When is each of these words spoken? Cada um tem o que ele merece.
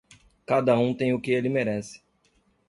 Cada 0.47 0.75
um 0.79 0.95
tem 0.95 1.13
o 1.13 1.21
que 1.21 1.29
ele 1.29 1.47
merece. 1.47 2.01